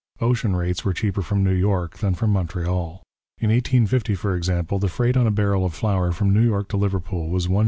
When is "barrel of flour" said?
5.29-6.11